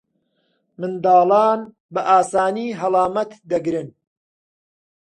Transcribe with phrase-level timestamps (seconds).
[0.79, 1.59] منداڵان
[1.93, 3.89] بەئاسانی هەڵامەت دەگرن.